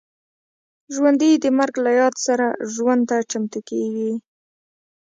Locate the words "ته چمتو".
3.09-3.59